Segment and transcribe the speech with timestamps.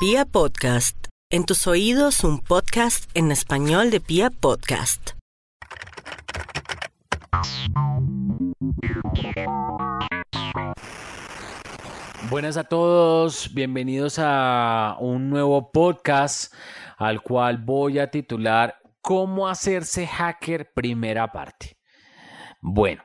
[0.00, 5.14] Pia Podcast, en tus oídos un podcast en español de Pia Podcast.
[12.30, 16.54] Buenas a todos, bienvenidos a un nuevo podcast
[16.96, 21.76] al cual voy a titular ¿Cómo hacerse hacker primera parte?
[22.60, 23.02] Bueno,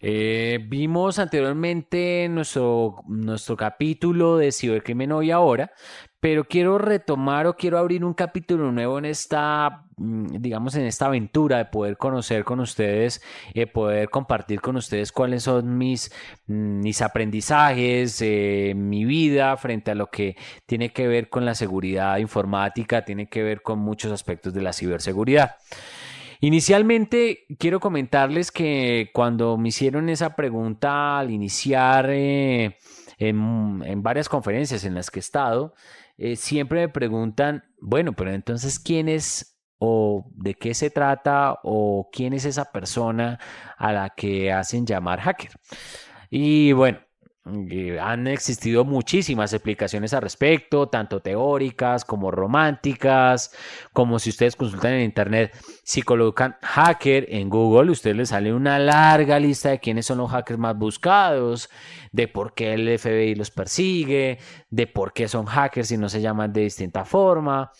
[0.00, 5.72] eh, vimos anteriormente nuestro, nuestro capítulo de cibercrimen hoy ahora,
[6.20, 11.06] pero quiero retomar o quiero abrir un capítulo nuevo en esta, mm, digamos, en esta
[11.06, 13.22] aventura de poder conocer con ustedes,
[13.54, 16.10] eh, poder compartir con ustedes cuáles son mis,
[16.48, 20.36] mm, mis aprendizajes, eh, mi vida frente a lo que
[20.66, 24.72] tiene que ver con la seguridad informática, tiene que ver con muchos aspectos de la
[24.72, 25.56] ciberseguridad.
[26.40, 32.76] Inicialmente quiero comentarles que cuando me hicieron esa pregunta al iniciar eh,
[33.18, 35.74] en, varias conferencias en las que he estado,
[36.18, 42.08] eh, siempre me preguntan, bueno, pero entonces, ¿quién es o de qué se trata o
[42.12, 43.38] quién es esa persona
[43.76, 45.52] a la que hacen llamar hacker?
[46.30, 46.98] Y bueno,
[48.00, 53.52] han existido muchísimas explicaciones al respecto, tanto teóricas como románticas,
[53.92, 58.78] como si ustedes consultan en internet, si colocan hacker en Google, ustedes les sale una
[58.78, 61.70] larga lista de quiénes son los hackers más buscados,
[62.10, 66.20] de por qué el FBI los persigue, de por qué son hackers y no se
[66.20, 67.70] llaman de distinta forma,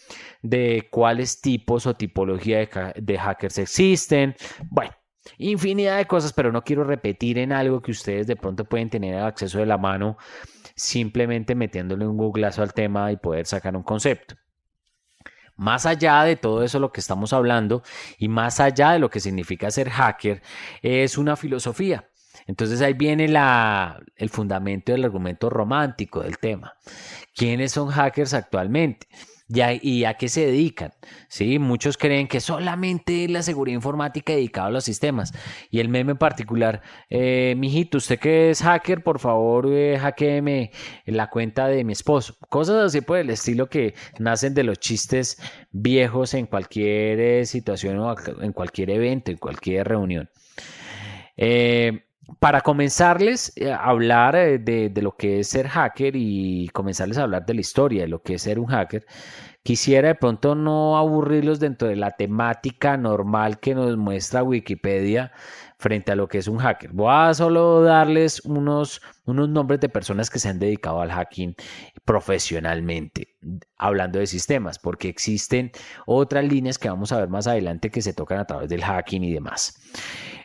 [0.43, 4.37] de cuáles tipos o tipología de, de hackers existen.
[4.71, 4.93] Bueno,
[5.39, 9.19] Infinidad de cosas, pero no quiero repetir en algo que ustedes de pronto pueden tener
[9.19, 10.17] acceso de la mano
[10.75, 14.37] simplemente metiéndole un googlazo al tema y poder sacar un concepto.
[15.57, 17.83] Más allá de todo eso lo que estamos hablando
[18.19, 20.43] y más allá de lo que significa ser hacker,
[20.83, 22.11] es una filosofía.
[22.47, 26.75] Entonces ahí viene la, el fundamento del argumento romántico del tema.
[27.35, 29.09] ¿Quiénes son hackers actualmente?
[29.49, 30.93] ¿Y a, qué se dedican?
[31.29, 31.61] ¿Sí?
[31.61, 35.33] Muchos creen que solamente la seguridad informática dedicada a los sistemas.
[35.71, 40.01] Y el meme en particular, eh, mijito, usted que es hacker, por favor, eh,
[41.07, 42.37] la cuenta de mi esposo.
[42.49, 45.41] Cosas así por el estilo que nacen de los chistes
[45.71, 50.29] viejos en cualquier eh, situación o en cualquier evento, en cualquier reunión.
[51.37, 52.06] Eh,
[52.41, 57.47] para comenzarles a hablar de, de, lo que es ser hacker y comenzarles a hablar
[57.47, 59.07] de la historia de lo que es ser un hacker,
[59.63, 65.33] quisiera de pronto no aburrirlos dentro de la temática normal que nos muestra Wikipedia
[65.79, 66.93] frente a lo que es un hacker.
[66.93, 71.55] Voy a solo darles unos, unos nombres de personas que se han dedicado al hacking
[72.05, 73.37] profesionalmente,
[73.77, 75.73] hablando de sistemas, porque existen
[76.07, 79.25] otras líneas que vamos a ver más adelante que se tocan a través del hacking
[79.25, 79.79] y demás.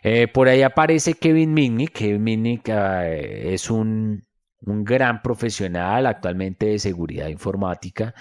[0.03, 1.93] Eh, por ahí aparece Kevin Mitnick.
[1.93, 4.25] Kevin Mitnick eh, es un,
[4.61, 8.13] un gran profesional actualmente de seguridad informática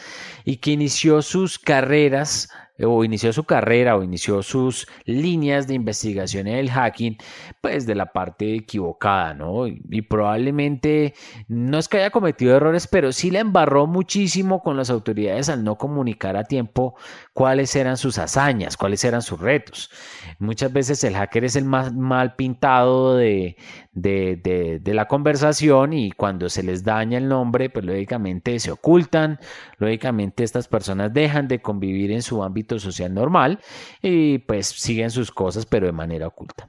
[0.45, 2.49] y que inició sus carreras
[2.85, 7.17] o inició su carrera o inició sus líneas de investigación en el hacking,
[7.61, 9.67] pues de la parte equivocada, ¿no?
[9.67, 11.15] Y, probablemente
[11.49, 15.63] no es que haya cometido errores, pero sí le embarró muchísimo con las autoridades al
[15.63, 16.97] no comunicar a tiempo
[17.33, 19.91] cuáles eran sus hazañas, cuáles eran sus retos.
[20.39, 23.57] Muchas veces el hacker es el más mal pintado de,
[23.93, 29.39] de, de la conversación y cuando se les daña el nombre, pues lógicamente se ocultan,
[29.79, 33.61] lógicamente estas personas dejan de convivir en su ámbito social normal
[34.03, 36.69] y pues siguen sus cosas pero de manera oculta.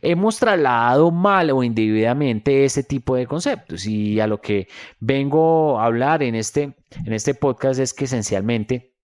[0.00, 4.68] Hemos trasladado mal o indebidamente ese tipo de conceptos y a lo que
[5.00, 6.74] vengo a hablar en este,
[7.04, 8.95] en este podcast es que esencialmente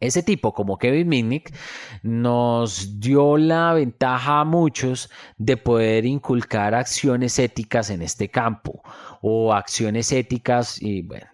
[0.00, 1.54] ese tipo como Kevin Mitnick
[2.02, 8.82] nos dio la ventaja a muchos de poder inculcar acciones éticas en este campo
[9.22, 11.26] o acciones éticas y bueno,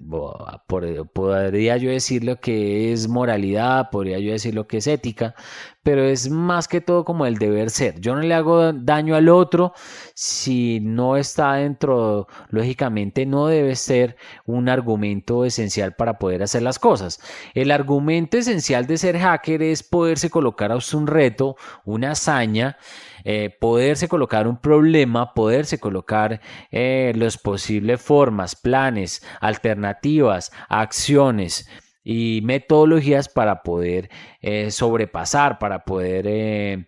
[0.67, 5.35] podría yo decir lo que es moralidad, podría yo decir lo que es ética,
[5.83, 8.01] pero es más que todo como el deber ser.
[8.01, 9.73] Yo no le hago daño al otro
[10.15, 14.17] si no está dentro, lógicamente no debe ser
[14.47, 17.21] un argumento esencial para poder hacer las cosas.
[17.55, 22.77] El argumento esencial de ser hacker es poderse colocar a un reto, una hazaña,
[23.25, 31.69] eh, poderse colocar un problema, poderse colocar eh, las posibles formas, planes, alternativas, acciones
[32.03, 34.11] y metodologías para poder
[34.41, 36.87] eh, sobrepasar, para poder,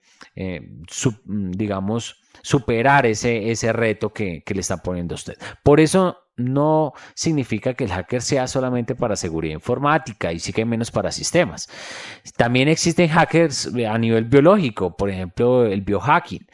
[1.26, 5.34] digamos, superar ese, ese reto que, que, le está poniendo usted.
[5.62, 10.64] Por eso no significa que el hacker sea solamente para seguridad informática y sí que
[10.64, 11.68] menos para sistemas.
[12.36, 16.46] También existen hackers a nivel biológico, por ejemplo, el biohacking.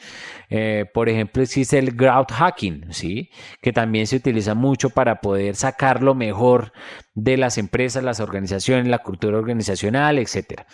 [0.49, 3.29] Eh, por ejemplo, existe el growth hacking, ¿sí?
[3.61, 6.73] que también se utiliza mucho para poder sacar lo mejor
[7.13, 10.65] de las empresas, las organizaciones, la cultura organizacional, etcétera.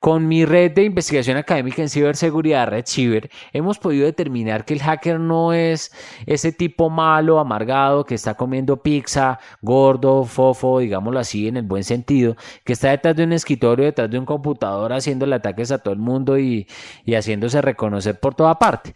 [0.00, 4.80] Con mi red de investigación académica en ciberseguridad, Red Cyber, hemos podido determinar que el
[4.80, 5.92] hacker no es
[6.24, 11.84] ese tipo malo, amargado, que está comiendo pizza, gordo, fofo, digámoslo así, en el buen
[11.84, 15.92] sentido, que está detrás de un escritorio, detrás de un computador, haciéndole ataques a todo
[15.92, 16.66] el mundo y,
[17.04, 18.94] y haciéndose reconocer por toda parte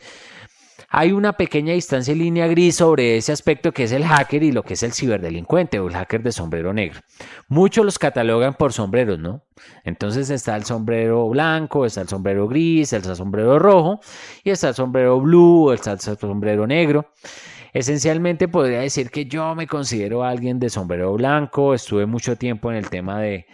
[0.96, 4.52] hay una pequeña distancia en línea gris sobre ese aspecto que es el hacker y
[4.52, 7.00] lo que es el ciberdelincuente o el hacker de sombrero negro.
[7.49, 9.43] Muchos los catalogan por sombreros, ¿no?
[9.82, 14.00] Entonces está el sombrero blanco, está el sombrero gris, está el sombrero rojo
[14.44, 17.11] y está el sombrero blue, está el sombrero negro.
[17.73, 22.76] Esencialmente podría decir que yo me considero alguien de sombrero blanco, estuve mucho tiempo en
[22.76, 23.46] el tema de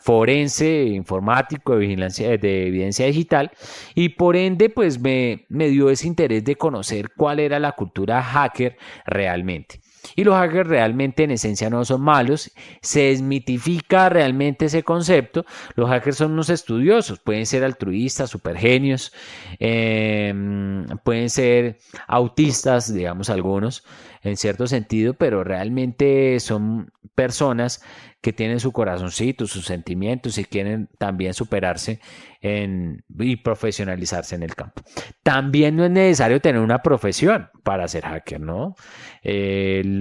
[0.00, 3.50] forense, informático, de vigilancia, de evidencia digital,
[3.94, 8.22] y por ende, pues me, me dio ese interés de conocer cuál era la cultura
[8.22, 9.80] hacker realmente.
[10.16, 12.50] Y los hackers realmente en esencia no son malos,
[12.80, 15.44] se desmitifica realmente ese concepto.
[15.74, 19.12] Los hackers son unos estudiosos, pueden ser altruistas, supergenios,
[19.58, 23.84] em, pueden ser autistas, digamos algunos,
[24.22, 27.82] en cierto sentido, pero realmente son personas
[28.20, 32.00] que tienen su corazoncito, sus sentimientos y quieren también superarse
[32.42, 34.82] en, y profesionalizarse en el campo.
[35.22, 38.74] También no es necesario tener una profesión para ser hacker, ¿no?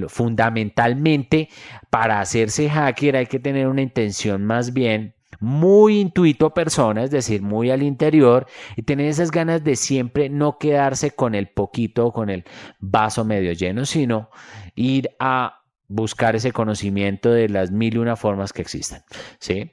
[0.08, 1.50] fundamentalmente,
[1.90, 7.42] para hacerse hacker hay que tener una intención más bien muy intuito persona, es decir,
[7.42, 12.30] muy al interior y tener esas ganas de siempre no quedarse con el poquito con
[12.30, 12.44] el
[12.80, 14.30] vaso medio lleno, sino
[14.76, 19.02] ir a buscar ese conocimiento de las mil y una formas que existen.
[19.40, 19.72] ¿sí?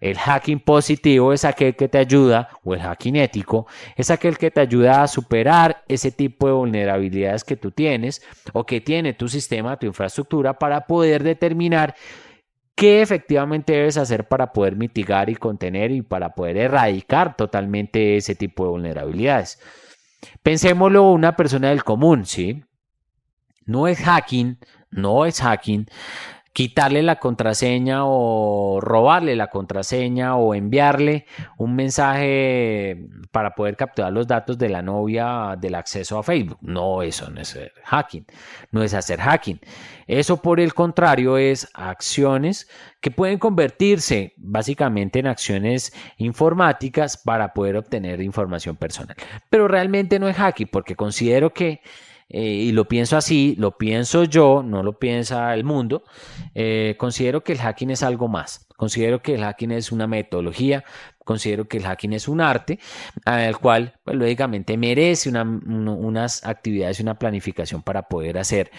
[0.00, 3.66] El hacking positivo es aquel que te ayuda, o el hacking ético,
[3.96, 8.22] es aquel que te ayuda a superar ese tipo de vulnerabilidades que tú tienes
[8.52, 11.94] o que tiene tu sistema, tu infraestructura, para poder determinar
[12.74, 18.34] qué efectivamente debes hacer para poder mitigar y contener y para poder erradicar totalmente ese
[18.34, 19.58] tipo de vulnerabilidades.
[20.42, 22.64] Pensémoslo una persona del común, ¿sí?
[23.66, 24.58] No es hacking
[24.94, 25.86] no es hacking,
[26.54, 31.26] quitarle la contraseña o robarle la contraseña o enviarle
[31.58, 36.58] un mensaje para poder capturar los datos de la novia del acceso a Facebook.
[36.62, 38.24] No, eso no es hacking,
[38.70, 39.58] no es hacer hacking.
[40.06, 42.70] Eso por el contrario es acciones
[43.00, 49.16] que pueden convertirse básicamente en acciones informáticas para poder obtener información personal.
[49.50, 51.80] Pero realmente no es hacking porque considero que
[52.28, 56.04] eh, y lo pienso así, lo pienso yo, no lo piensa el mundo,
[56.54, 58.66] eh, considero que el hacking es algo más.
[58.76, 60.84] Considero que el hacking es una metodología,
[61.24, 62.78] considero que el hacking es un arte,
[63.24, 68.70] al cual, pues, lógicamente, merece unas actividades y una planificación para poder hacer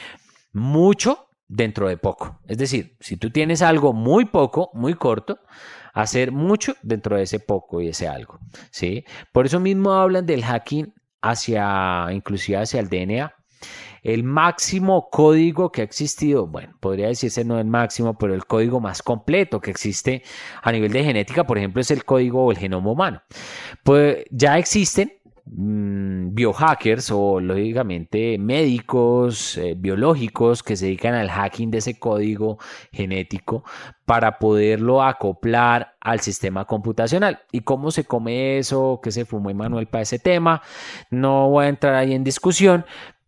[0.51, 2.39] mucho dentro de poco.
[2.47, 5.39] Es decir, si tú tienes algo muy poco, muy corto,
[5.93, 8.39] hacer mucho dentro de ese poco y ese algo.
[8.71, 9.05] ¿sí?
[9.31, 10.93] Por eso mismo hablan del hacking
[11.25, 13.33] hacia, inclusive hacia el DNA.
[14.03, 18.79] El máximo código que ha existido, bueno, podría decirse no el máximo, pero el código
[18.79, 20.21] más completo que existe
[20.61, 23.23] a nivel de genética, por ejemplo, es el código o el genoma humano.
[23.83, 25.11] Pues ya existen
[25.47, 32.57] Mm, biohackers o lógicamente médicos eh, biológicos que se dedican al hacking de ese código
[32.91, 33.63] genético
[34.05, 37.41] para poderlo acoplar al sistema computacional.
[37.51, 38.99] ¿Y cómo se come eso?
[39.03, 40.63] ¿Qué se fumó Emanuel para ese tema?
[41.11, 42.83] No voy a entrar ahí en discusión,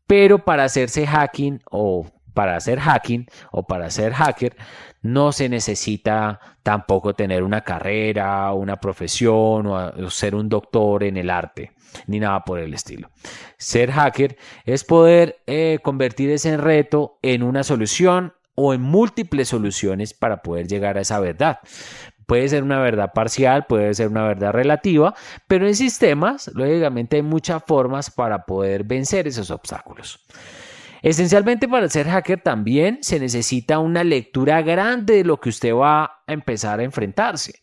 [0.08, 4.56] pero para hacerse hacking o para hacer hacking o para ser hacker
[5.02, 11.32] no se necesita tampoco tener una carrera, una profesión o ser un doctor en el
[11.32, 11.72] arte
[12.06, 13.10] ni nada por el estilo.
[13.58, 20.14] Ser hacker es poder eh, convertir ese reto en una solución o en múltiples soluciones
[20.14, 21.58] para poder llegar a esa verdad.
[22.28, 25.16] Puede ser una verdad parcial, puede ser una verdad relativa,
[25.48, 30.20] pero en sistemas, lógicamente, hay muchas formas para poder vencer esos obstáculos.
[31.02, 36.17] Esencialmente para ser hacker también se necesita una lectura grande de lo que usted va
[36.28, 37.62] a empezar a enfrentarse.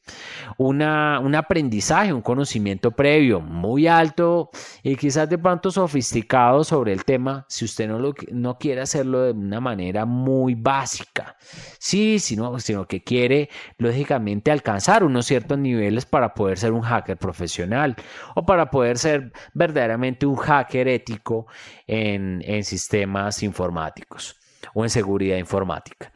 [0.56, 4.50] Una, un aprendizaje, un conocimiento previo muy alto
[4.82, 9.22] y quizás de pronto sofisticado sobre el tema si usted no, lo, no quiere hacerlo
[9.22, 11.36] de una manera muy básica.
[11.78, 17.18] Sí, sino, sino que quiere lógicamente alcanzar unos ciertos niveles para poder ser un hacker
[17.18, 17.96] profesional
[18.34, 21.46] o para poder ser verdaderamente un hacker ético
[21.86, 24.40] en, en sistemas informáticos.
[24.72, 26.10] o en seguridad informática.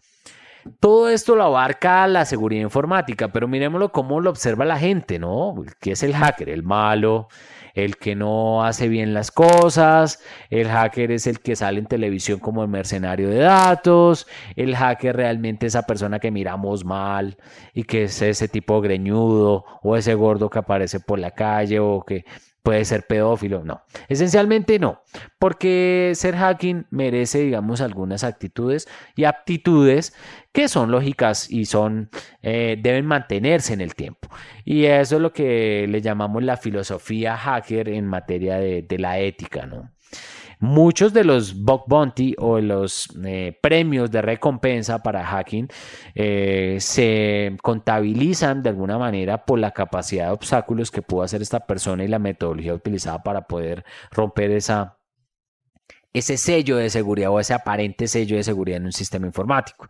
[0.81, 5.55] Todo esto lo abarca la seguridad informática, pero miremoslo cómo lo observa la gente, ¿no?
[5.81, 6.49] ¿Qué es el hacker?
[6.49, 7.29] El malo,
[7.75, 12.41] el que no hace bien las cosas, el hacker es el que sale en televisión
[12.41, 17.37] como el mercenario de datos, el hacker realmente es esa persona que miramos mal
[17.75, 22.03] y que es ese tipo greñudo o ese gordo que aparece por la calle o
[22.07, 22.25] que
[22.69, 23.81] puede ser pedófilo, no.
[24.11, 25.03] Esencialmente no,
[25.39, 30.15] porque ser hacking merece, digamos, algunas actitudes y aptitudes
[30.53, 32.11] que son lógicas y son,
[32.43, 34.29] eh, deben mantenerse en el tiempo.
[34.67, 39.19] Y eso es lo que le llamamos la filosofía hacker en materia de, de la
[39.19, 39.91] ética, ¿no?
[40.61, 45.69] Muchos de los Bug Bounty o los eh, premios de recompensa para hacking
[46.17, 51.61] eh, se contabilizan de alguna manera por la capacidad de obstáculos que pudo hacer esta
[51.61, 54.98] persona y la metodología utilizada para poder romper esa
[56.13, 59.89] ese sello de seguridad o ese aparente sello de seguridad en un sistema informático.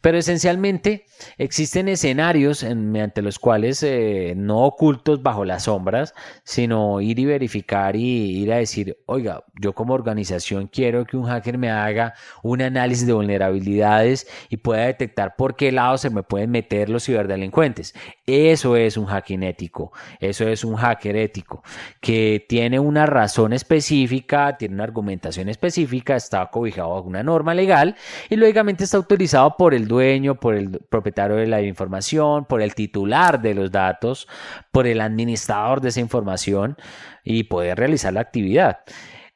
[0.00, 1.06] Pero esencialmente
[1.38, 7.96] existen escenarios mediante los cuales eh, no ocultos bajo las sombras, sino ir y verificar
[7.96, 12.60] y ir a decir, oiga, yo como organización quiero que un hacker me haga un
[12.60, 17.94] análisis de vulnerabilidades y pueda detectar por qué lado se me pueden meter los ciberdelincuentes.
[18.26, 21.62] Eso es un hacking ético, eso es un hacker ético,
[22.00, 27.96] que tiene una razón específica, tiene una argumentación específica, está cobijado bajo una norma legal
[28.28, 32.74] y lógicamente está autorizado por el dueño, por el propietario de la información, por el
[32.74, 34.28] titular de los datos,
[34.72, 36.76] por el administrador de esa información
[37.24, 38.78] y poder realizar la actividad.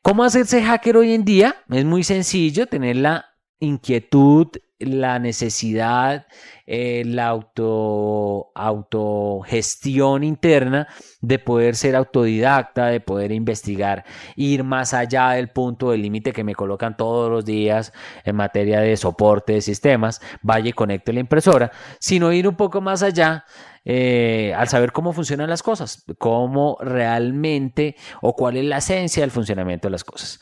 [0.02, 1.56] ¿Cómo hacerse hacker hoy en día?
[1.68, 3.29] Es muy sencillo tener la
[3.60, 4.48] inquietud,
[4.80, 6.26] la necesidad,
[6.66, 10.88] eh, la auto, autogestión interna
[11.20, 14.04] de poder ser autodidacta, de poder investigar,
[14.36, 17.92] ir más allá del punto del límite que me colocan todos los días
[18.24, 22.80] en materia de soporte de sistemas, vaya y conecte la impresora, sino ir un poco
[22.80, 23.44] más allá
[23.84, 29.30] eh, al saber cómo funcionan las cosas, cómo realmente o cuál es la esencia del
[29.30, 30.40] funcionamiento de las cosas.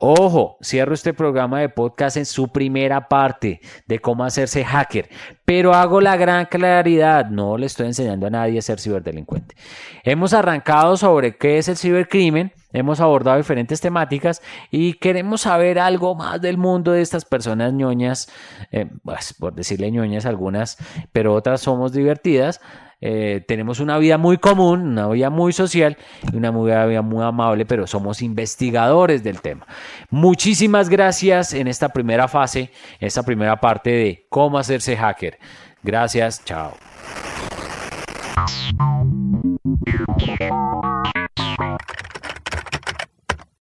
[0.00, 5.08] Ojo, cierro este programa de podcast en su primera parte de cómo hacerse hacker,
[5.44, 9.56] pero hago la gran claridad, no le estoy enseñando a nadie a ser ciberdelincuente.
[10.04, 14.40] Hemos arrancado sobre qué es el cibercrimen, hemos abordado diferentes temáticas
[14.70, 18.30] y queremos saber algo más del mundo de estas personas ñoñas,
[18.70, 20.78] eh, pues, por decirle ñoñas algunas,
[21.10, 22.60] pero otras somos divertidas.
[23.00, 25.96] Eh, tenemos una vida muy común, una vida muy social
[26.32, 29.66] y una vida muy amable, pero somos investigadores del tema.
[30.10, 35.38] Muchísimas gracias en esta primera fase, esta primera parte de cómo hacerse hacker.
[35.82, 36.74] Gracias, chao.